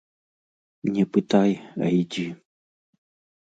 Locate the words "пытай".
1.17-1.51